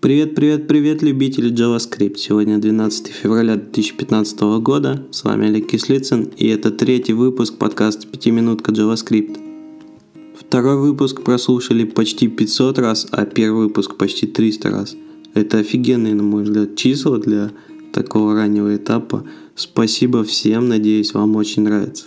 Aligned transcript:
Привет, 0.00 0.36
привет, 0.36 0.68
привет, 0.68 1.02
любители 1.02 1.52
JavaScript. 1.52 2.18
Сегодня 2.18 2.58
12 2.58 3.08
февраля 3.08 3.56
2015 3.56 4.40
года. 4.60 5.04
С 5.10 5.24
вами 5.24 5.48
Олег 5.48 5.66
Кислицын, 5.66 6.30
и 6.36 6.46
это 6.46 6.70
третий 6.70 7.14
выпуск 7.14 7.58
подкаста 7.58 8.06
«Пятиминутка 8.06 8.70
JavaScript». 8.70 9.36
Второй 10.38 10.76
выпуск 10.76 11.22
прослушали 11.24 11.82
почти 11.82 12.28
500 12.28 12.78
раз, 12.78 13.08
а 13.10 13.26
первый 13.26 13.66
выпуск 13.66 13.96
почти 13.96 14.28
300 14.28 14.70
раз. 14.70 14.96
Это 15.34 15.58
офигенные, 15.58 16.14
на 16.14 16.22
мой 16.22 16.44
взгляд, 16.44 16.76
числа 16.76 17.18
для 17.18 17.50
такого 17.92 18.34
раннего 18.34 18.76
этапа. 18.76 19.24
Спасибо 19.56 20.22
всем, 20.22 20.68
надеюсь, 20.68 21.12
вам 21.12 21.34
очень 21.34 21.62
нравится. 21.62 22.04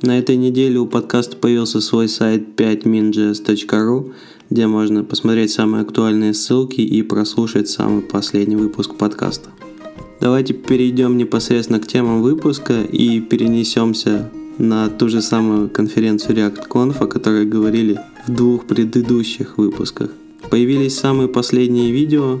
На 0.00 0.18
этой 0.18 0.36
неделе 0.36 0.78
у 0.78 0.86
подкаста 0.86 1.36
появился 1.36 1.82
свой 1.82 2.08
сайт 2.08 2.58
5minjs.ru, 2.58 4.12
где 4.52 4.66
можно 4.66 5.02
посмотреть 5.02 5.50
самые 5.50 5.80
актуальные 5.80 6.34
ссылки 6.34 6.82
и 6.82 7.02
прослушать 7.02 7.70
самый 7.70 8.02
последний 8.02 8.56
выпуск 8.56 8.96
подкаста. 8.96 9.48
Давайте 10.20 10.52
перейдем 10.52 11.16
непосредственно 11.16 11.80
к 11.80 11.86
темам 11.86 12.20
выпуска 12.20 12.82
и 12.82 13.20
перенесемся 13.20 14.30
на 14.58 14.90
ту 14.90 15.08
же 15.08 15.22
самую 15.22 15.70
конференцию 15.70 16.36
ReactConf, 16.36 17.02
о 17.02 17.06
которой 17.06 17.46
говорили 17.46 17.98
в 18.26 18.30
двух 18.30 18.66
предыдущих 18.66 19.56
выпусках. 19.56 20.10
Появились 20.50 20.98
самые 20.98 21.28
последние 21.28 21.90
видео, 21.90 22.38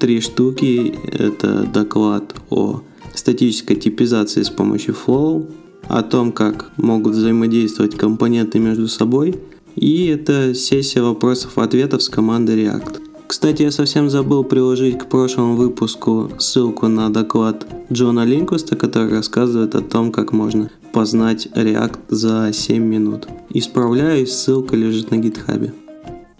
три 0.00 0.20
штуки. 0.20 0.98
Это 1.12 1.62
доклад 1.72 2.34
о 2.50 2.82
статической 3.14 3.76
типизации 3.76 4.42
с 4.42 4.50
помощью 4.50 4.96
Flow, 4.96 5.48
о 5.86 6.02
том, 6.02 6.32
как 6.32 6.72
могут 6.78 7.14
взаимодействовать 7.14 7.96
компоненты 7.96 8.58
между 8.58 8.88
собой– 8.88 9.36
и 9.76 10.06
это 10.06 10.54
сессия 10.54 11.02
вопросов-ответов 11.02 12.02
с 12.02 12.08
командой 12.08 12.64
React. 12.64 13.00
Кстати, 13.26 13.62
я 13.62 13.70
совсем 13.70 14.10
забыл 14.10 14.44
приложить 14.44 14.98
к 14.98 15.06
прошлому 15.06 15.56
выпуску 15.56 16.30
ссылку 16.38 16.88
на 16.88 17.12
доклад 17.12 17.66
Джона 17.90 18.24
Линкуста, 18.24 18.76
который 18.76 19.10
рассказывает 19.10 19.74
о 19.74 19.80
том, 19.80 20.12
как 20.12 20.32
можно 20.32 20.70
познать 20.92 21.48
React 21.54 21.98
за 22.10 22.50
7 22.52 22.82
минут. 22.82 23.26
Исправляюсь, 23.50 24.32
ссылка 24.32 24.76
лежит 24.76 25.10
на 25.10 25.16
гитхабе. 25.16 25.72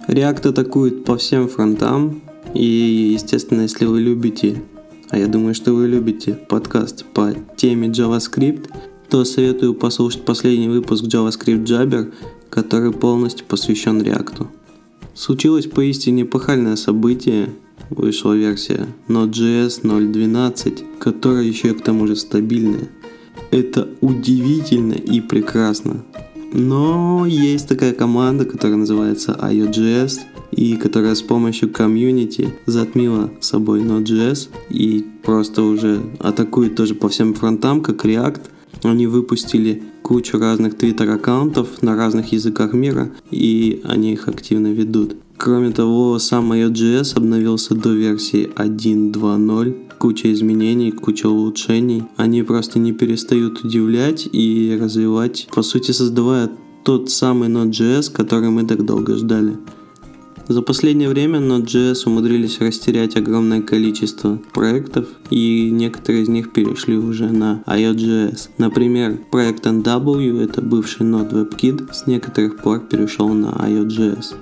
React 0.07 0.51
атакует 0.51 1.05
по 1.05 1.17
всем 1.17 1.49
фронтам, 1.49 2.23
и, 2.53 3.11
естественно, 3.15 3.63
если 3.63 3.87
вы 3.87 4.01
любите, 4.01 4.63
а 5.11 5.19
я 5.19 5.27
думаю, 5.27 5.55
что 5.55 5.73
вы 5.73 5.89
любите 5.89 6.35
подкаст 6.49 7.05
по 7.15 7.33
теме 7.57 7.89
JavaScript, 7.89 8.69
то 9.09 9.25
советую 9.25 9.75
послушать 9.75 10.25
последний 10.25 10.69
выпуск 10.69 11.05
JavaScript 11.05 11.65
Jabber, 11.65 12.13
который 12.51 12.93
полностью 12.93 13.47
посвящен 13.47 14.01
React. 14.01 14.47
Случилось 15.15 15.67
поистине 15.67 16.23
эпохальное 16.23 16.77
событие, 16.77 17.51
вышла 17.91 18.33
версия 18.33 18.89
Node.js 19.09 19.83
0.12, 19.83 20.99
которая 20.99 21.45
еще 21.45 21.69
и 21.69 21.75
к 21.75 21.83
тому 21.83 22.07
же 22.07 22.17
стабильная. 22.17 22.89
Это 23.51 23.89
удивительно 24.01 24.95
и 24.95 25.21
прекрасно. 25.21 26.05
Но 26.53 27.27
есть 27.27 27.69
такая 27.69 27.93
команда, 27.93 28.45
которая 28.45 28.79
называется 28.79 29.39
IOJS, 29.41 30.21
и 30.53 30.77
которая 30.77 31.15
с 31.15 31.23
помощью 31.23 31.69
комьюнити 31.71 32.55
затмила 32.67 33.31
собой 33.41 33.83
Node.js 33.83 34.49
и 34.71 35.05
просто 35.23 35.63
уже 35.63 36.01
атакует 36.21 36.77
тоже 36.77 36.95
по 36.95 37.09
всем 37.09 37.35
фронтам, 37.35 37.81
как 37.81 38.05
React. 38.05 38.41
Они 38.85 39.07
выпустили 39.07 39.83
кучу 40.03 40.39
разных 40.39 40.77
твиттер-аккаунтов 40.77 41.83
на 41.83 41.97
разных 41.97 42.33
языках 42.33 42.75
мира, 42.75 43.11
и 43.31 43.81
они 43.85 44.13
их 44.13 44.29
активно 44.29 44.69
ведут. 44.69 45.17
Кроме 45.39 45.71
того, 45.71 46.19
сам 46.19 46.53
IOJS 46.53 47.17
обновился 47.17 47.75
до 47.75 47.93
версии 47.93 48.51
1.2.0. 48.55 49.75
Куча 49.99 50.33
изменений, 50.33 50.93
куча 50.93 51.29
улучшений. 51.29 52.05
Они 52.17 52.43
просто 52.43 52.79
не 52.79 52.93
перестают 52.93 53.65
удивлять 53.65 54.29
и 54.31 54.79
развивать, 54.81 55.49
по 55.55 55.63
сути 55.63 55.93
создавая 55.93 56.51
тот 56.85 57.11
самый 57.11 57.49
Node.js, 57.49 58.13
который 58.13 58.51
мы 58.51 58.65
так 58.65 58.85
долго 58.85 59.17
ждали. 59.17 59.57
За 60.47 60.61
последнее 60.61 61.09
время 61.09 61.39
Node.js 61.39 62.03
умудрились 62.05 62.61
растерять 62.61 63.17
огромное 63.17 63.63
количество 63.63 64.39
проектов, 64.53 65.07
и 65.31 65.71
некоторые 65.71 66.25
из 66.25 66.29
них 66.29 66.53
перешли 66.53 66.99
уже 66.99 67.31
на 67.31 67.63
IOJS. 67.67 68.51
Например, 68.59 69.19
проект 69.31 69.67
NW, 69.67 70.43
это 70.43 70.61
бывший 70.61 71.07
Node 71.07 71.33
WebKit, 71.33 71.95
с 71.95 72.07
некоторых 72.07 72.59
пор 72.59 72.81
перешел 72.81 73.31
на 73.31 73.53
IOJS. 73.53 74.35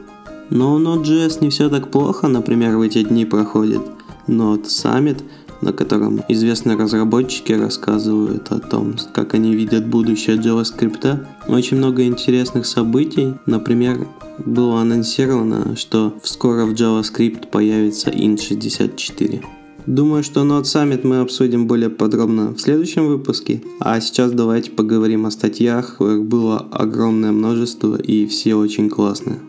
Но 0.51 0.75
у 0.75 0.81
Node.js 0.81 1.39
не 1.41 1.51
все 1.51 1.69
так 1.69 1.93
плохо, 1.93 2.27
например, 2.27 2.77
в 2.77 2.81
эти 2.81 3.05
дни 3.05 3.25
проходит 3.25 3.83
Node 4.27 4.65
Summit, 4.65 5.23
на 5.63 5.73
котором 5.73 6.21
известные 6.29 6.77
разработчики 6.77 7.53
рассказывают 7.53 8.51
о 8.51 8.59
том, 8.59 8.97
как 9.15 9.35
они 9.35 9.55
видят 9.55 9.87
будущее 9.87 10.37
JavaScript. 10.37 11.27
Очень 11.49 11.79
много 11.79 12.05
интересных 12.05 12.67
событий. 12.67 13.35
Например, 13.47 14.07
было 14.45 14.81
анонсировано, 14.81 15.77
что 15.77 16.15
скоро 16.23 16.67
в 16.67 16.73
JavaScript 16.75 17.49
появится 17.49 18.11
int64. 18.11 19.43
Думаю, 19.87 20.23
что 20.23 20.43
Node 20.43 20.63
Summit 20.63 21.01
мы 21.07 21.21
обсудим 21.21 21.67
более 21.67 21.91
подробно 21.91 22.55
в 22.55 22.61
следующем 22.61 23.09
выпуске. 23.09 23.63
А 23.81 24.01
сейчас 24.01 24.31
давайте 24.31 24.71
поговорим 24.71 25.27
о 25.27 25.31
статьях. 25.31 26.01
Их 26.01 26.23
было 26.23 26.59
огромное 26.59 27.33
множество 27.33 27.97
и 27.97 28.27
все 28.27 28.55
очень 28.55 28.89
классные. 28.89 29.41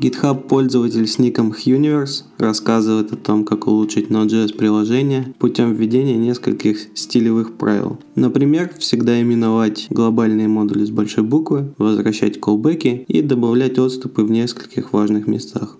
GitHub 0.00 0.46
пользователь 0.46 1.06
с 1.06 1.18
ником 1.18 1.52
Huniverse 1.52 2.24
рассказывает 2.36 3.12
о 3.12 3.16
том, 3.16 3.44
как 3.44 3.66
улучшить 3.66 4.08
Node.js 4.08 4.54
приложение 4.54 5.34
путем 5.38 5.72
введения 5.72 6.16
нескольких 6.16 6.88
стилевых 6.94 7.56
правил. 7.56 7.98
Например, 8.14 8.70
всегда 8.78 9.20
именовать 9.20 9.86
глобальные 9.88 10.48
модули 10.48 10.84
с 10.84 10.90
большой 10.90 11.24
буквы, 11.24 11.72
возвращать 11.78 12.38
колбеки 12.38 13.06
и 13.08 13.22
добавлять 13.22 13.78
отступы 13.78 14.22
в 14.22 14.30
нескольких 14.30 14.92
важных 14.92 15.26
местах. 15.26 15.78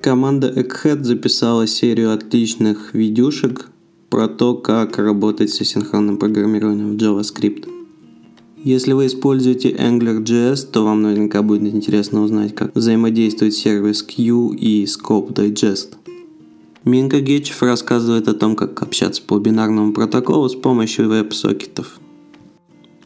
Команда 0.00 0.48
Egghead 0.50 1.04
записала 1.04 1.68
серию 1.68 2.12
отличных 2.12 2.92
видюшек 2.92 3.70
про 4.10 4.26
то, 4.26 4.54
как 4.54 4.98
работать 4.98 5.50
с 5.50 5.60
асинхронным 5.60 6.16
программированием 6.16 6.92
в 6.92 6.96
JavaScript. 6.96 7.77
Если 8.68 8.92
вы 8.92 9.06
используете 9.06 9.70
AngularJS, 9.70 10.68
то 10.70 10.84
вам 10.84 11.00
наверняка 11.00 11.40
будет 11.40 11.74
интересно 11.74 12.22
узнать, 12.22 12.54
как 12.54 12.74
взаимодействует 12.74 13.54
сервис 13.54 14.02
Q 14.02 14.52
и 14.52 14.84
Scope 14.84 15.32
Digest. 15.32 15.94
Минка 16.84 17.20
Гетчев 17.20 17.62
рассказывает 17.62 18.28
о 18.28 18.34
том, 18.34 18.54
как 18.56 18.82
общаться 18.82 19.22
по 19.22 19.38
бинарному 19.38 19.94
протоколу 19.94 20.50
с 20.50 20.54
помощью 20.54 21.08
веб-сокетов. 21.08 21.98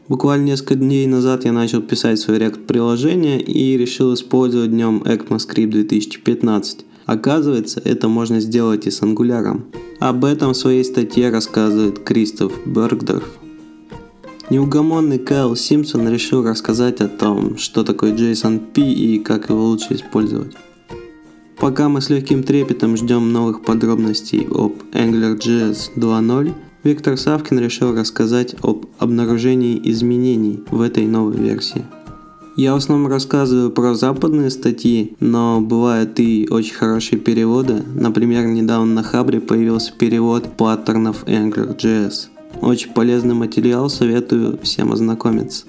Буквально 0.09 0.47
несколько 0.47 0.75
дней 0.75 1.07
назад 1.07 1.45
я 1.45 1.53
начал 1.53 1.81
писать 1.81 2.19
свое 2.19 2.41
React-приложение 2.41 3.41
и 3.41 3.79
решил 3.79 4.15
использовать 4.15 4.71
в 4.71 4.75
нем 4.75 5.05
ECMAScript 5.05 5.71
2015. 5.71 6.85
Оказывается, 7.07 7.81
это 7.85 8.09
можно 8.09 8.41
сделать 8.41 8.89
и 8.89 8.91
с 8.91 9.01
Angular. 9.01 9.61
Об 10.01 10.25
этом 10.25 10.55
в 10.55 10.57
своей 10.57 10.83
статье 10.85 11.31
рассказывает 11.31 12.01
Кристоф 12.01 12.53
Бергдорф. 12.67 13.42
Неугомонный 14.53 15.19
Кайл 15.19 15.57
Симпсон 15.57 16.07
решил 16.11 16.47
рассказать 16.47 17.01
о 17.01 17.09
том, 17.09 17.57
что 17.57 17.85
такое 17.85 18.13
JSON-P 18.13 18.83
и 18.83 19.19
как 19.19 19.49
его 19.49 19.65
лучше 19.65 19.95
использовать. 19.95 20.55
Пока 21.57 21.89
мы 21.89 22.03
с 22.03 22.11
легким 22.11 22.43
трепетом 22.43 22.99
ждем 22.99 23.33
новых 23.33 23.63
подробностей 23.63 24.47
об 24.51 24.75
AngularJS 24.93 25.93
2.0, 25.97 26.53
Виктор 26.85 27.17
Савкин 27.17 27.61
решил 27.61 27.97
рассказать 27.97 28.55
об 28.61 28.85
обнаружении 28.99 29.81
изменений 29.85 30.63
в 30.71 30.83
этой 30.83 31.07
новой 31.07 31.39
версии. 31.39 31.87
Я 32.55 32.75
в 32.75 32.77
основном 32.77 33.11
рассказываю 33.11 33.71
про 33.71 33.95
западные 33.95 34.51
статьи, 34.51 35.17
но 35.19 35.63
бывают 35.63 36.21
и 36.21 36.47
очень 36.51 36.75
хорошие 36.75 37.19
переводы. 37.19 37.83
Например, 37.95 38.45
недавно 38.45 38.97
на 38.97 39.03
Хабре 39.03 39.41
появился 39.41 39.95
перевод 39.99 40.59
паттернов 40.59 41.25
AngularJS. 41.25 42.29
Очень 42.63 42.93
полезный 42.93 43.35
материал, 43.35 43.91
советую 43.91 44.57
всем 44.63 44.93
ознакомиться. 44.93 45.67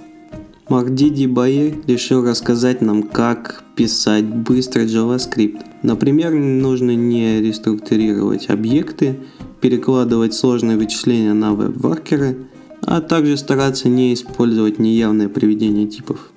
Мардиди 0.69 1.25
Баир 1.25 1.75
решил 1.88 2.24
рассказать 2.24 2.81
нам, 2.81 3.01
как 3.01 3.63
писать 3.75 4.25
быстро 4.25 4.84
JavaScript. 4.84 5.60
Например, 5.81 6.31
нужно 6.31 6.95
не 6.95 7.42
реструктурировать 7.42 8.51
объекты, 8.51 9.18
перекладывать 9.60 10.36
сложные 10.36 10.78
вычисления 10.78 11.34
на 11.34 11.56
веб-воркеры, 11.56 12.38
а 12.81 13.01
также 13.01 13.38
стараться 13.38 13.89
не 13.89 14.13
использовать 14.13 14.78
неявное 14.78 15.30
приведение 15.30 15.88
типов. 15.88 16.30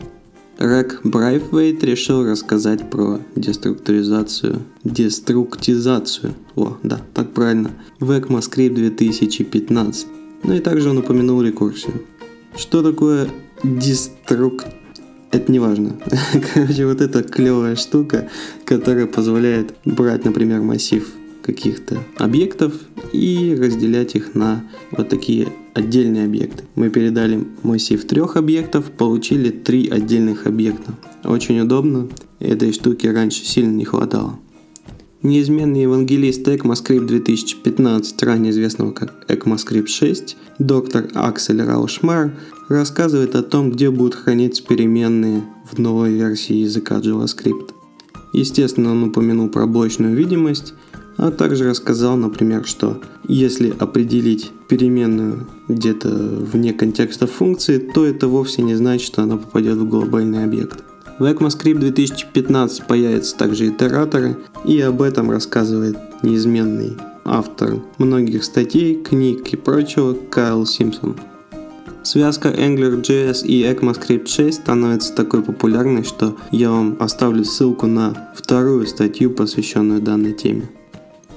Рэк 0.57 1.03
Брайфвейт 1.05 1.85
решил 1.85 2.25
рассказать 2.25 2.89
про 2.89 3.21
деструктуризацию, 3.37 4.63
деструктизацию, 4.85 6.33
о, 6.55 6.79
да, 6.83 6.99
так 7.13 7.35
правильно, 7.35 7.73
в 8.01 8.11
ECMAScript 8.11 8.75
2015. 8.75 10.07
Ну 10.43 10.55
и 10.55 10.61
также 10.61 10.91
он 10.91 10.99
упомянул 10.99 11.43
рекурсию. 11.43 12.03
Что 12.57 12.83
такое 12.83 13.29
деструк... 13.63 14.65
Это 15.33 15.53
не 15.53 15.59
важно. 15.59 15.97
Короче, 16.55 16.87
вот 16.87 17.01
эта 17.01 17.23
клевая 17.23 17.77
штука, 17.77 18.29
которая 18.65 19.07
позволяет 19.07 19.75
брать, 19.85 20.25
например, 20.25 20.63
массив 20.63 21.07
каких-то 21.43 22.03
объектов 22.17 22.73
и 23.13 23.57
разделять 23.59 24.15
их 24.15 24.35
на 24.35 24.65
вот 24.91 25.09
такие 25.09 25.49
отдельные 25.75 26.25
объекты. 26.25 26.65
Мы 26.75 26.91
передали 26.91 27.45
массив 27.63 28.05
трех 28.05 28.37
объектов, 28.37 28.91
получили 28.91 29.51
три 29.51 29.89
отдельных 29.89 30.47
объекта. 30.47 30.95
Очень 31.25 31.61
удобно, 31.61 32.09
этой 32.41 32.73
штуки 32.73 33.07
раньше 33.07 33.45
сильно 33.45 33.73
не 33.73 33.85
хватало. 33.85 34.39
Неизменный 35.27 35.83
евангелист 35.83 36.47
ECMAScript 36.47 37.05
2015, 37.05 38.23
ранее 38.23 38.53
известного 38.53 38.93
как 38.93 39.25
ECMAScript 39.27 39.89
6, 39.89 40.37
доктор 40.61 41.09
Аксель 41.15 41.63
Раушмар 41.63 42.31
рассказывает 42.69 43.35
о 43.35 43.43
том, 43.43 43.73
где 43.73 43.91
будут 43.91 44.15
храниться 44.15 44.63
переменные 44.63 45.43
в 45.69 45.81
новой 45.81 46.13
версии 46.13 46.55
языка 46.55 47.01
JavaScript. 47.01 47.71
Естественно, 48.35 48.93
он 48.93 49.03
упомянул 49.03 49.49
про 49.49 49.67
блочную 49.67 50.15
видимость, 50.15 50.75
а 51.17 51.33
также 51.33 51.69
рассказал, 51.69 52.17
например, 52.17 52.65
что 52.65 53.01
если 53.27 53.75
определить 53.77 54.53
переменную 54.69 55.49
где-то 55.67 56.09
вне 56.09 56.73
контекста 56.73 57.27
функции, 57.27 57.79
то 57.79 58.07
это 58.07 58.29
вовсе 58.29 58.63
не 58.63 58.77
значит, 58.77 59.09
что 59.09 59.25
она 59.25 59.39
попадет 59.39 59.77
в 59.77 59.89
глобальный 59.89 60.45
объект. 60.45 60.86
В 61.19 61.25
ECMAScript 61.25 61.79
2015 61.79 62.87
появятся 62.87 63.37
также 63.37 63.69
итераторы, 63.69 64.37
и 64.67 64.79
об 64.81 65.01
этом 65.01 65.31
рассказывает 65.31 65.97
неизменный 66.23 66.93
автор 67.25 67.81
многих 67.97 68.45
статей, 68.45 68.97
книг 69.03 69.49
и 69.53 69.57
прочего 69.57 70.15
Кайл 70.15 70.67
Симпсон. 70.67 71.17
Связка 72.03 72.51
AngularJS 72.51 73.47
и 73.47 73.63
ECMAScript 73.63 74.27
6 74.27 74.59
становится 74.61 75.15
такой 75.15 75.43
популярной, 75.43 76.05
что 76.05 76.37
я 76.53 76.71
вам 76.71 76.97
оставлю 77.01 77.45
ссылку 77.45 77.87
на 77.87 78.33
вторую 78.37 78.87
статью, 78.87 79.31
посвященную 79.31 80.03
данной 80.03 80.35
теме. 80.35 80.69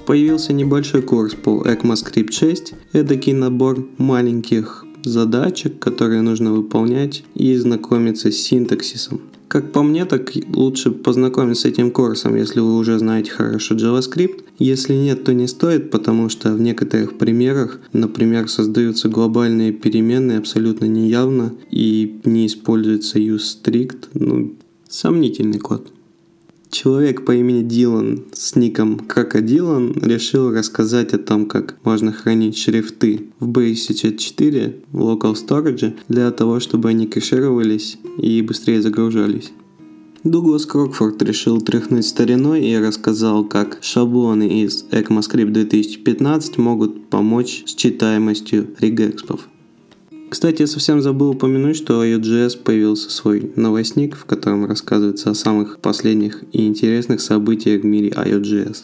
Появился 0.06 0.52
небольшой 0.52 1.00
курс 1.00 1.34
по 1.34 1.62
ECMAScript 1.62 2.32
6, 2.32 2.74
эдакий 2.92 3.32
набор 3.32 3.86
маленьких 3.96 4.84
задачек, 5.04 5.78
которые 5.78 6.20
нужно 6.20 6.52
выполнять 6.52 7.24
и 7.34 7.56
знакомиться 7.56 8.30
с 8.30 8.36
синтаксисом. 8.36 9.22
Как 9.50 9.72
по 9.72 9.82
мне, 9.82 10.04
так 10.04 10.30
лучше 10.54 10.92
познакомиться 10.92 11.62
с 11.62 11.64
этим 11.72 11.90
курсом, 11.90 12.36
если 12.36 12.60
вы 12.60 12.76
уже 12.76 12.96
знаете 13.00 13.32
хорошо 13.32 13.74
JavaScript. 13.74 14.44
Если 14.60 14.94
нет, 14.94 15.24
то 15.24 15.34
не 15.34 15.48
стоит, 15.48 15.90
потому 15.90 16.28
что 16.28 16.54
в 16.54 16.60
некоторых 16.60 17.18
примерах, 17.18 17.80
например, 17.92 18.48
создаются 18.48 19.08
глобальные 19.08 19.72
переменные 19.72 20.38
абсолютно 20.38 20.84
неявно 20.84 21.52
и 21.68 22.20
не 22.24 22.46
используется 22.46 23.18
useStrict, 23.18 24.10
ну, 24.14 24.54
сомнительный 24.88 25.58
код. 25.58 25.90
Человек 26.70 27.24
по 27.24 27.34
имени 27.34 27.62
Дилан 27.62 28.26
с 28.32 28.54
ником 28.54 29.00
Крокодилан 29.00 29.92
решил 30.02 30.52
рассказать 30.52 31.12
о 31.12 31.18
том, 31.18 31.46
как 31.46 31.76
можно 31.84 32.12
хранить 32.12 32.56
шрифты 32.56 33.26
в 33.40 33.50
Base 33.50 34.16
4 34.16 34.76
в 34.92 35.00
Local 35.00 35.34
Storage 35.34 35.94
для 36.08 36.30
того, 36.30 36.60
чтобы 36.60 36.90
они 36.90 37.08
кэшировались 37.08 37.98
и 38.18 38.40
быстрее 38.42 38.80
загружались. 38.82 39.50
Дуглас 40.22 40.64
Крокфорд 40.64 41.20
решил 41.22 41.60
тряхнуть 41.60 42.06
стариной 42.06 42.62
и 42.62 42.76
рассказал, 42.76 43.44
как 43.44 43.78
шаблоны 43.80 44.62
из 44.62 44.84
ECMAScript 44.90 45.50
2015 45.50 46.58
могут 46.58 47.08
помочь 47.08 47.64
с 47.66 47.74
читаемостью 47.74 48.68
регекспов. 48.78 49.48
Кстати, 50.30 50.62
я 50.62 50.68
совсем 50.68 51.02
забыл 51.02 51.30
упомянуть, 51.30 51.76
что 51.76 51.98
у 51.98 52.04
IOJS 52.04 52.62
появился 52.62 53.10
свой 53.10 53.50
новостник, 53.56 54.16
в 54.16 54.26
котором 54.26 54.64
рассказывается 54.64 55.30
о 55.30 55.34
самых 55.34 55.80
последних 55.80 56.44
и 56.52 56.68
интересных 56.68 57.20
событиях 57.20 57.82
в 57.82 57.84
мире 57.84 58.10
IOJS. 58.10 58.76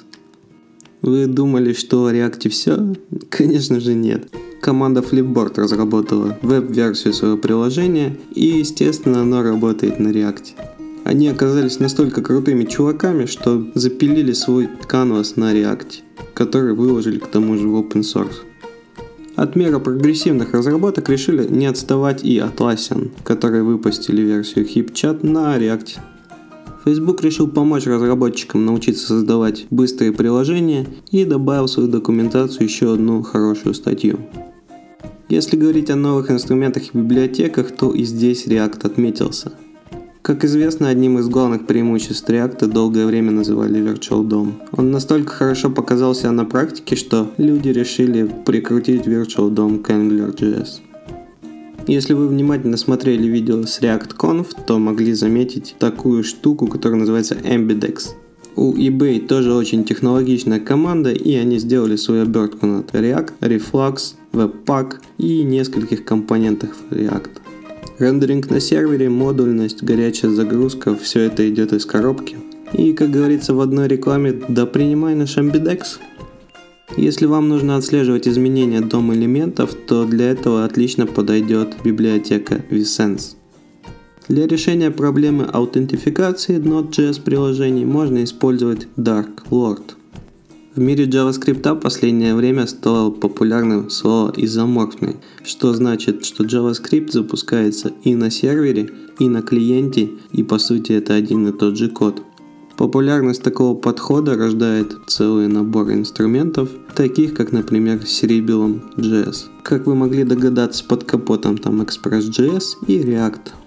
Вы 1.03 1.27
думали, 1.29 1.73
что 1.73 2.07
о 2.07 2.13
React 2.13 2.49
все? 2.49 2.97
Конечно 3.31 3.79
же 3.79 3.95
нет. 3.95 4.29
Команда 4.61 5.03
Flipboard 5.03 5.61
разработала 5.61 6.37
веб-версию 6.43 7.15
своего 7.15 7.37
приложения, 7.37 8.17
и, 8.35 8.59
естественно, 8.59 9.21
оно 9.21 9.43
работает 9.43 10.01
на 10.01 10.09
React. 10.09 10.47
Они 11.05 11.29
оказались 11.29 11.79
настолько 11.79 12.23
крутыми 12.23 12.65
чуваками, 12.65 13.27
что 13.27 13.71
запилили 13.75 14.33
свой 14.33 14.69
канвас 14.89 15.37
на 15.37 15.55
React, 15.55 16.01
который 16.35 16.75
выложили 16.75 17.21
к 17.21 17.29
тому 17.29 17.57
же 17.57 17.69
в 17.69 17.77
open 17.77 18.01
source. 18.01 18.46
От 19.37 19.55
мира 19.55 19.79
прогрессивных 19.79 20.55
разработок 20.55 21.11
решили 21.11 21.47
не 21.47 21.67
отставать 21.67 22.25
и 22.25 22.39
Atlassian, 22.39 23.11
которые 23.23 23.63
выпустили 23.63 24.23
версию 24.23 24.67
HipChat 24.67 25.27
на 25.27 25.59
React. 25.59 25.99
Facebook 26.87 27.23
решил 27.23 27.47
помочь 27.47 27.85
разработчикам 27.85 28.65
научиться 28.65 29.07
создавать 29.07 29.67
быстрые 29.71 30.13
приложения 30.13 30.87
и 31.11 31.27
добавил 31.27 31.67
в 31.67 31.71
свою 31.71 31.89
документацию 31.89 32.65
еще 32.65 32.95
одну 32.95 33.23
хорошую 33.23 33.75
статью. 33.75 34.21
Если 35.29 35.57
говорить 35.57 35.91
о 35.91 35.97
новых 35.97 36.31
инструментах 36.31 36.95
и 36.95 36.99
библиотеках, 36.99 37.73
то 37.73 37.93
и 37.93 38.05
здесь 38.05 38.47
React 38.47 38.87
отметился– 38.87 39.53
как 40.27 40.45
известно, 40.45 40.89
одним 40.89 41.21
из 41.21 41.29
главных 41.29 41.69
преимуществ 41.69 42.29
React 42.29 42.67
долгое 42.67 43.07
время 43.07 43.31
называли 43.31 43.81
Virtual 43.81 44.27
DOM. 44.27 44.55
Он 44.73 44.91
настолько 44.91 45.33
хорошо 45.33 45.71
показался 45.71 46.33
на 46.33 46.45
практике, 46.45 46.97
что 46.97 47.31
люди 47.39 47.69
решили 47.69 48.29
прикрутить 48.45 49.07
Virtual 49.07 49.49
DOM 49.55 49.81
к 49.81 49.89
AngularJS. 49.89 50.81
Если 51.87 52.13
вы 52.13 52.27
внимательно 52.27 52.77
смотрели 52.77 53.29
видео 53.29 53.63
с 53.67 53.81
ReactConf, 53.81 54.49
то 54.67 54.81
могли 54.81 55.13
заметить 55.13 55.77
такую 55.79 56.25
штуку, 56.25 56.67
которая 56.67 56.99
называется 56.99 57.37
Ambidex. 57.37 58.09
У 58.57 58.75
eBay 58.75 59.25
тоже 59.25 59.55
очень 59.55 59.85
технологичная 59.85 60.59
команда, 60.59 61.13
и 61.13 61.37
они 61.37 61.61
сделали 61.61 61.95
свою 61.95 62.23
обертку 62.23 62.67
над 62.67 62.91
React, 62.91 63.31
Reflux, 63.43 64.15
Webpack 64.33 64.95
и 65.19 65.45
нескольких 65.45 66.05
компонентах 66.05 66.71
React. 66.91 67.31
Рендеринг 67.99 68.51
на 68.51 68.61
сервере, 68.61 69.09
модульность, 69.09 69.83
горячая 69.83 70.31
загрузка, 70.31 70.95
все 70.95 71.21
это 71.21 71.49
идет 71.49 71.73
из 71.73 71.87
коробки. 71.87 72.37
И, 72.75 72.93
как 72.93 73.11
говорится 73.11 73.55
в 73.55 73.61
одной 73.61 73.89
рекламе, 73.89 74.33
да 74.49 74.67
принимай 74.67 75.15
наш 75.15 75.39
Ambidex. 75.39 75.99
Если 76.99 77.25
вам 77.25 77.49
нужно 77.49 77.77
отслеживать 77.77 78.29
изменения 78.29 78.81
дом 78.83 79.15
элементов, 79.15 79.75
то 79.75 80.05
для 80.05 80.31
этого 80.31 80.65
отлично 80.65 81.07
подойдет 81.07 81.77
библиотека 81.85 82.63
vSense. 82.71 83.37
Для 84.29 84.47
решения 84.47 84.91
проблемы 84.91 85.45
аутентификации 85.45 86.59
Node.js 86.59 87.23
приложений 87.23 87.87
можно 87.87 88.25
использовать 88.25 88.89
Dark 88.97 89.49
Lord. 89.51 89.95
В 90.77 90.79
мире 90.79 91.07
JavaScript 91.07 91.81
последнее 91.81 92.35
время 92.35 92.67
стало 92.67 93.11
популярным 93.11 93.89
слово 93.89 94.35
изоморфный, 94.37 95.17
что 95.43 95.73
значит, 95.73 96.27
что 96.27 96.45
JavaScript 96.45 97.13
запускается 97.13 97.93
и 98.05 98.15
на 98.15 98.31
сервере, 98.31 98.91
и 99.19 99.27
на 99.27 99.41
клиенте, 99.41 100.11
и 100.33 100.43
по 100.43 100.59
сути 100.59 100.93
это 100.93 101.15
один 101.15 101.49
и 101.49 101.53
тот 101.53 101.79
же 101.79 101.89
код. 101.89 102.23
Популярность 102.77 103.43
такого 103.43 103.75
подхода 103.75 104.37
рождает 104.37 104.99
целый 105.07 105.49
набор 105.49 105.93
инструментов, 105.93 106.69
таких 106.95 107.33
как, 107.33 107.53
например, 107.53 108.01
Cerebellum.js. 108.01 109.47
Как 109.63 109.87
вы 109.87 109.95
могли 109.95 110.25
догадаться, 110.25 110.85
под 110.85 111.05
капотом 111.05 111.57
там 111.57 111.81
Express.js 111.81 112.85
и 112.87 112.99
React. 112.99 113.66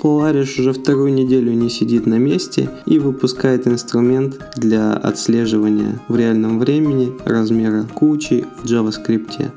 Polaris 0.00 0.58
уже 0.58 0.72
вторую 0.72 1.12
неделю 1.12 1.52
не 1.52 1.68
сидит 1.68 2.06
на 2.06 2.14
месте 2.14 2.70
и 2.86 2.98
выпускает 2.98 3.66
инструмент 3.66 4.40
для 4.56 4.92
отслеживания 4.92 6.00
в 6.08 6.16
реальном 6.16 6.58
времени 6.58 7.12
размера 7.24 7.86
кучи 7.94 8.46
в 8.62 8.64
JavaScript. 8.64 9.50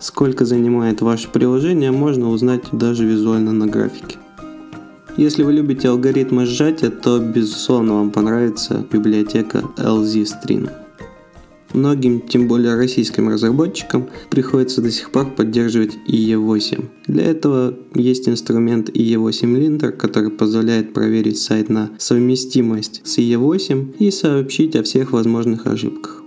Сколько 0.00 0.44
занимает 0.44 1.00
ваше 1.00 1.28
приложение, 1.28 1.92
можно 1.92 2.28
узнать 2.30 2.64
даже 2.72 3.04
визуально 3.04 3.52
на 3.52 3.66
графике. 3.66 4.16
Если 5.16 5.42
вы 5.42 5.54
любите 5.54 5.88
алгоритмы 5.88 6.44
сжатия, 6.44 6.90
то 6.90 7.18
безусловно 7.18 7.94
вам 7.94 8.10
понравится 8.10 8.84
библиотека 8.92 9.62
LZ-String. 9.76 10.85
Многим, 11.72 12.20
тем 12.20 12.48
более 12.48 12.74
российским 12.76 13.28
разработчикам, 13.28 14.08
приходится 14.30 14.80
до 14.80 14.90
сих 14.90 15.10
пор 15.10 15.30
поддерживать 15.30 15.98
IE8. 16.08 16.84
Для 17.06 17.24
этого 17.24 17.74
есть 17.94 18.28
инструмент 18.28 18.88
IE8 18.90 19.56
Linter, 19.56 19.90
который 19.90 20.30
позволяет 20.30 20.92
проверить 20.94 21.38
сайт 21.38 21.68
на 21.68 21.90
совместимость 21.98 23.02
с 23.04 23.18
IE8 23.18 23.96
и 23.98 24.10
сообщить 24.10 24.76
о 24.76 24.82
всех 24.82 25.12
возможных 25.12 25.66
ошибках. 25.66 26.22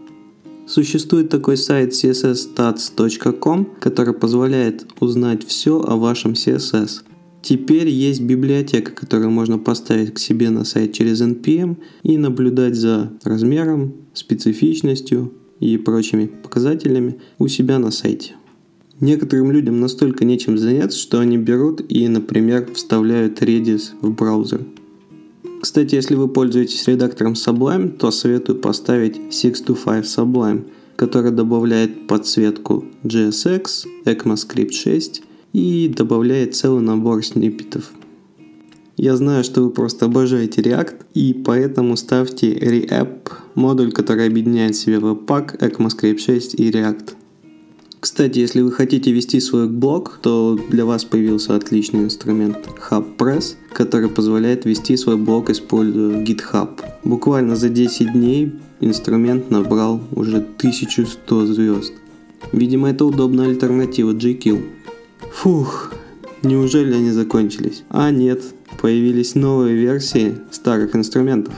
Существует 0.68 1.30
такой 1.30 1.58
сайт 1.58 1.94
cssstats.com, 1.94 3.70
который 3.80 4.14
позволяет 4.14 4.86
узнать 5.00 5.44
все 5.48 5.82
о 5.82 5.96
вашем 5.96 6.34
CSS. 6.34 7.02
Теперь 7.42 7.88
есть 7.88 8.22
библиотека, 8.22 8.92
которую 8.92 9.32
можно 9.32 9.58
поставить 9.58 10.14
к 10.14 10.20
себе 10.20 10.50
на 10.50 10.66
сайт 10.66 10.94
через 10.94 11.22
NPM 11.22 11.78
и 12.04 12.18
наблюдать 12.18 12.76
за 12.76 13.14
размером, 13.24 13.94
специфичностью 14.14 15.34
и 15.60 15.78
прочими 15.78 16.26
показателями 16.26 17.20
у 17.38 17.48
себя 17.48 17.80
на 17.80 17.92
сайте. 17.92 18.34
Некоторым 19.00 19.52
людям 19.52 19.80
настолько 19.80 20.26
нечем 20.26 20.58
заняться, 20.58 21.00
что 21.00 21.20
они 21.20 21.38
берут 21.38 21.82
и, 21.90 22.08
например, 22.10 22.70
вставляют 22.74 23.42
Redis 23.42 23.92
в 24.02 24.12
браузер. 24.12 24.66
Кстати, 25.62 25.96
если 25.96 26.16
вы 26.16 26.28
пользуетесь 26.28 26.88
редактором 26.88 27.34
Sublime, 27.34 27.98
то 27.98 28.12
советую 28.12 28.60
поставить 28.60 29.16
625 29.32 30.06
Sublime, 30.06 30.66
который 30.98 31.32
добавляет 31.32 32.08
подсветку 32.08 32.84
JSX, 33.04 33.86
ECMAScript 34.06 34.72
6 34.72 35.24
и 35.54 35.92
добавляет 35.96 36.56
целый 36.56 36.82
набор 36.82 37.24
сниппетов. 37.24 37.92
Я 38.98 39.16
знаю, 39.16 39.44
что 39.44 39.64
вы 39.64 39.70
просто 39.70 40.06
обожаете 40.06 40.62
React, 40.62 41.06
и 41.14 41.34
поэтому 41.34 41.96
ставьте 41.96 42.54
Reapp, 42.54 43.32
модуль, 43.56 43.92
который 43.92 44.28
объединяет 44.28 44.76
в 44.76 44.80
себе 44.80 44.98
Webpack, 44.98 45.58
ECMAScript 45.60 46.18
6 46.18 46.56
и 46.60 46.70
React. 46.70 47.14
Кстати, 48.02 48.40
если 48.40 48.62
вы 48.62 48.72
хотите 48.72 49.12
вести 49.12 49.42
свой 49.42 49.68
блог, 49.68 50.20
то 50.22 50.58
для 50.70 50.86
вас 50.86 51.04
появился 51.04 51.56
отличный 51.56 52.06
инструмент 52.06 52.58
HubPress, 52.90 53.56
который 53.74 54.10
позволяет 54.10 54.64
вести 54.64 54.96
свой 54.96 55.18
блог, 55.18 55.50
используя 55.50 56.24
GitHub. 56.24 56.70
Буквально 57.04 57.58
за 57.58 57.68
10 57.68 58.14
дней 58.14 58.54
инструмент 58.80 59.50
набрал 59.50 60.02
уже 60.14 60.38
1100 60.38 61.46
звезд. 61.48 61.94
Видимо, 62.54 62.90
это 62.90 63.04
удобная 63.04 63.48
альтернатива 63.48 64.14
GQ. 64.14 64.62
Фух, 65.40 65.94
неужели 66.44 66.94
они 66.94 67.12
закончились? 67.12 67.84
А 67.90 68.12
нет, 68.12 68.44
появились 68.82 69.36
новые 69.36 69.74
версии 69.74 70.36
старых 70.52 70.98
инструментов. 70.98 71.54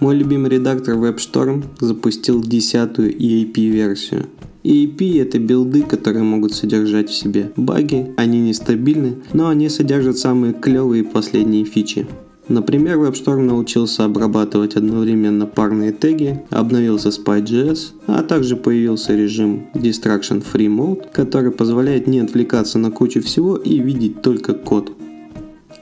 Мой 0.00 0.16
любимый 0.16 0.48
редактор 0.48 0.94
WebStorm 0.94 1.64
запустил 1.80 2.42
десятую 2.42 3.14
EAP-версию– 3.14 4.26
EAP– 4.64 5.20
это 5.20 5.40
билды, 5.40 5.82
которые 5.82 6.22
могут 6.22 6.54
содержать 6.54 7.10
в 7.10 7.14
себе 7.14 7.50
баги, 7.56 8.14
они 8.16 8.40
нестабильны, 8.40 9.16
но 9.32 9.48
они 9.48 9.68
содержат 9.68 10.18
самые 10.18 10.52
клевые 10.52 11.02
последние 11.02 11.64
фичи. 11.64 12.06
Например, 12.52 12.98
WebStorm 12.98 13.44
научился 13.44 14.04
обрабатывать 14.04 14.76
одновременно 14.76 15.46
парные 15.46 15.90
теги, 15.90 16.42
обновился 16.50 17.08
Spy.js, 17.08 17.92
а 18.06 18.22
также 18.22 18.56
появился 18.56 19.16
режим 19.16 19.68
Distraction 19.72 20.44
Free 20.44 20.66
Mode, 20.66 21.10
который 21.14 21.50
позволяет 21.50 22.06
не 22.06 22.20
отвлекаться 22.20 22.78
на 22.78 22.90
кучу 22.90 23.22
всего 23.22 23.56
и 23.56 23.78
видеть 23.78 24.20
только 24.20 24.52
код. 24.52 24.92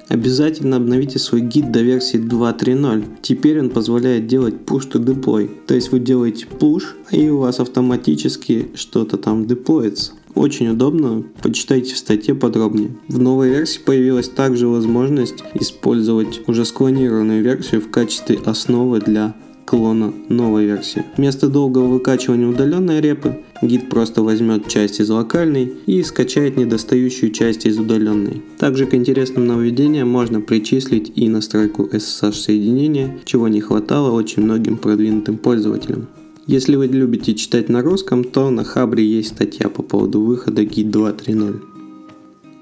Обязательно 0.07 0.77
обновите 0.77 1.19
свой 1.19 1.41
гид 1.41 1.73
до 1.73 1.83
версии 1.83 2.21
2.3.0. 2.21 3.19
Теперь 3.21 3.59
он 3.59 3.71
позволяет 3.71 4.29
делать 4.29 4.55
push 4.65 4.93
to 4.93 5.05
deploy. 5.05 5.51
То 5.67 5.75
есть 5.75 5.91
вы 5.91 5.99
делаете 5.99 6.47
push, 6.49 6.85
и 7.11 7.29
у 7.31 7.39
вас 7.39 7.59
автоматически 7.59 8.69
что-то 8.77 9.17
там 9.17 9.47
деплоится. 9.47 10.13
Очень 10.35 10.69
удобно, 10.69 11.25
почитайте 11.43 11.95
в 11.95 11.99
статье 11.99 12.35
подробнее. 12.35 12.91
В 13.09 13.19
новой 13.19 13.51
версии 13.51 13.81
появилась 13.81 14.29
также 14.29 14.69
возможность 14.69 15.43
использовать 15.55 16.49
уже 16.49 16.65
склонированную 16.65 17.43
версию 17.43 17.81
в 17.81 17.91
качестве 17.91 18.39
основы 18.45 19.01
для 19.01 19.35
клона 19.71 20.13
новой 20.29 20.67
версии. 20.67 21.05
Вместо 21.17 21.49
долгого 21.49 21.87
выкачивания 21.87 22.49
удаленной 22.49 23.01
репы, 23.01 23.39
гид 23.63 23.89
просто 23.89 24.23
возьмет 24.23 24.67
часть 24.67 25.01
из 25.01 25.09
локальной 25.11 25.73
и 25.87 26.03
скачает 26.03 26.57
недостающую 26.57 27.31
часть 27.31 27.67
из 27.67 27.79
удаленной. 27.79 28.43
Также 28.59 28.87
к 28.87 28.95
интересным 28.95 29.47
нововведениям 29.47 30.09
можно 30.09 30.41
причислить 30.41 31.13
и 31.15 31.29
настройку 31.29 31.85
SSH 31.85 32.33
соединения, 32.33 33.19
чего 33.25 33.47
не 33.47 33.61
хватало 33.61 34.11
очень 34.11 34.43
многим 34.43 34.77
продвинутым 34.77 35.39
пользователям. 35.39 36.09
Если 36.53 36.75
вы 36.75 36.89
любите 36.89 37.37
читать 37.37 37.69
на 37.69 37.81
русском, 37.81 38.25
то 38.25 38.51
на 38.51 38.65
Хабре 38.65 39.07
есть 39.07 39.29
статья 39.29 39.69
по 39.69 39.85
поводу 39.85 40.21
выхода 40.21 40.65
Git 40.65 40.91
2.3.0. 40.91 41.61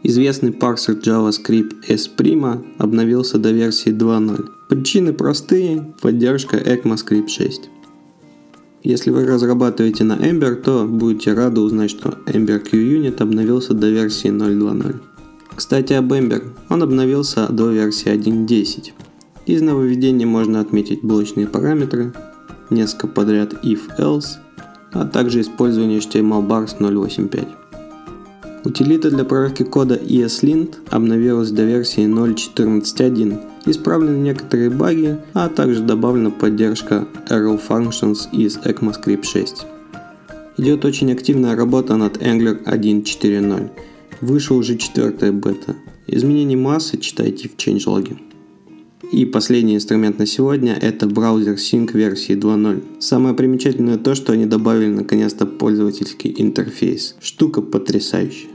Известный 0.03 0.53
парсер 0.53 0.97
JavaScript 0.97 1.89
Esprima 1.89 2.63
обновился 2.77 3.39
до 3.39 3.51
версии 3.51 3.91
2.0. 3.91 4.47
Причины 4.69 5.15
простые, 5.15 5.95
поддержка 6.03 6.59
ECMAScript 6.59 7.29
6. 7.29 7.71
Если 8.83 9.11
вы 9.11 9.25
разрабатываете 9.25 10.05
на 10.05 10.17
Ember, 10.19 10.57
то 10.57 10.85
будете 10.85 11.33
рады 11.33 11.63
узнать, 11.63 11.89
что 11.89 12.19
Ember 12.27 12.63
QUnit 12.63 13.23
обновился 13.23 13.73
до 13.73 13.89
версии 13.89 14.29
0.2.0. 14.29 14.97
Кстати, 15.57 15.95
об 15.95 16.13
Ember. 16.13 16.43
Он 16.69 16.83
обновился 16.83 17.49
до 17.51 17.71
версии 17.71 18.13
1.10. 18.13 18.93
Из 19.47 19.63
нововведений 19.63 20.27
можно 20.27 20.61
отметить 20.61 21.03
блочные 21.03 21.47
параметры, 21.47 22.13
несколько 22.71 23.07
подряд 23.07 23.55
if-else, 23.65 24.39
а 24.93 25.07
также 25.07 25.41
использование 25.41 25.99
HTML 25.99 26.47
bars 26.47 26.79
0.8.5. 26.79 27.47
Утилита 28.65 29.11
для 29.11 29.25
проверки 29.25 29.63
кода 29.63 29.95
ESLint 29.95 30.77
обновилась 30.91 31.51
до 31.51 31.65
версии 31.65 32.05
0.14.1. 32.05 33.41
Исправлены 33.67 34.19
некоторые 34.19 34.71
баги, 34.71 35.19
а 35.33 35.49
также 35.49 35.83
добавлена 35.83 36.31
поддержка 36.31 37.07
Arrow 37.29 37.61
Functions 37.67 38.29
из 38.33 38.59
ECMAScript 38.59 39.25
6. 39.25 39.67
Идет 40.59 40.85
очень 40.85 41.13
активная 41.13 41.55
работа 41.55 41.97
над 41.97 42.17
Angular 42.19 42.65
1.4.0. 42.65 43.71
Вышел 44.21 44.57
уже 44.57 44.77
четвертая 44.77 45.33
бета. 45.33 45.77
Изменений 46.07 46.57
массы 46.57 46.99
читайте 46.99 47.49
в 47.49 47.57
changelog. 47.57 48.28
И 49.11 49.25
последний 49.25 49.75
инструмент 49.75 50.19
на 50.19 50.27
сегодня– 50.27 50.75
это 50.81 51.07
браузер 51.07 51.55
Sync 51.55 51.93
версии 51.95 52.37
2.0. 52.37 53.01
Самое 53.01 53.35
примечательное 53.35 53.97
то, 53.97 54.15
что 54.15 54.33
они 54.35 54.45
добавили 54.45 54.89
наконец-то 54.89 55.47
пользовательский 55.47 56.35
интерфейс. 56.37 57.17
Штука 57.21 57.63
потрясающая. 57.63 58.51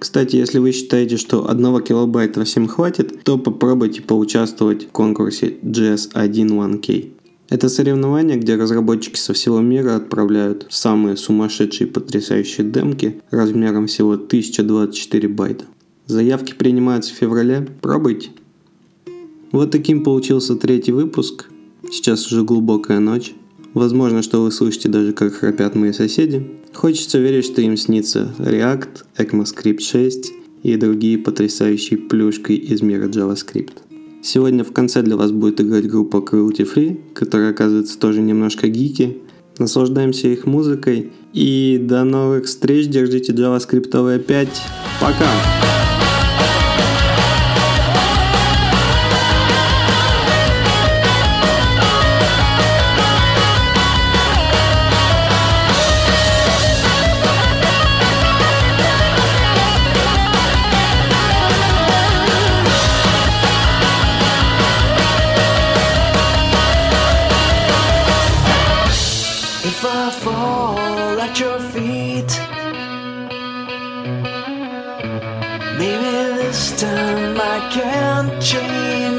Кстати, 0.00 0.36
если 0.36 0.58
вы 0.58 0.72
считаете, 0.72 1.16
что 1.16 1.48
1 1.48 1.80
килобайта 1.82 2.44
всем 2.44 2.66
хватит, 2.66 3.22
то 3.22 3.38
попробуйте 3.38 4.02
поучаствовать 4.02 4.88
в 4.88 4.90
конкурсе 4.90 5.54
GS1 5.62 6.48
1K. 6.48 7.10
Это 7.48 7.68
соревнование, 7.68 8.36
где 8.36 8.56
разработчики 8.56 9.16
со 9.16 9.32
всего 9.32 9.60
мира 9.60 9.94
отправляют 9.94 10.66
самые 10.70 11.16
сумасшедшие 11.16 11.86
потрясающие 11.86 12.66
демки 12.66 13.22
размером 13.30 13.86
всего 13.86 14.14
1024 14.14 15.28
байта. 15.28 15.64
Заявки 16.06 16.52
принимаются 16.54 17.14
в 17.14 17.16
феврале. 17.16 17.68
Пробуйте. 17.80 18.30
Вот 19.52 19.70
таким 19.70 20.02
получился 20.02 20.56
третий 20.56 20.92
выпуск. 20.92 21.48
Сейчас 21.90 22.26
уже 22.26 22.42
глубокая 22.42 22.98
ночь. 22.98 23.34
Возможно, 23.74 24.22
что 24.22 24.42
вы 24.42 24.50
слышите 24.50 24.88
даже, 24.88 25.12
как 25.12 25.34
храпят 25.34 25.74
мои 25.74 25.92
соседи. 25.92 26.46
Хочется 26.72 27.18
верить, 27.18 27.44
что 27.44 27.60
им 27.60 27.76
снится 27.76 28.34
React, 28.38 29.04
ECMAScript 29.18 29.80
6 29.80 30.32
и 30.62 30.76
другие 30.76 31.18
потрясающие 31.18 31.98
плюшки 31.98 32.52
из 32.52 32.82
мира 32.82 33.06
JavaScript. 33.08 33.74
Сегодня 34.22 34.64
в 34.64 34.72
конце 34.72 35.02
для 35.02 35.16
вас 35.16 35.30
будет 35.30 35.60
играть 35.60 35.88
группа 35.88 36.16
Cruelty 36.16 36.66
Free, 36.66 36.98
которая 37.14 37.50
оказывается 37.50 37.98
тоже 37.98 38.20
немножко 38.20 38.66
гики. 38.66 39.18
Наслаждаемся 39.58 40.28
их 40.28 40.46
музыкой 40.46 41.12
и 41.32 41.78
до 41.80 42.02
новых 42.04 42.46
встреч, 42.46 42.88
держите 42.88 43.32
JavaScript 43.32 44.18
5. 44.18 44.48
Пока! 45.00 45.95
Maybe 75.78 76.38
this 76.40 76.80
time 76.80 77.36
I 77.38 77.68
can 77.70 78.40
change. 78.40 79.15